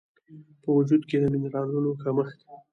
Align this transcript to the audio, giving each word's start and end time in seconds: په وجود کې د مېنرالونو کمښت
په 0.61 0.69
وجود 0.77 1.01
کې 1.09 1.17
د 1.21 1.23
مېنرالونو 1.33 1.89
کمښت 2.01 2.39